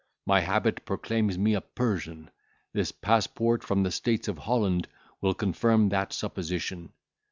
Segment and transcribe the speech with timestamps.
[0.25, 2.31] My habit proclaims me a Persian;
[2.73, 4.87] this passport from the States of Holland
[5.21, 6.91] will confirm that supposition.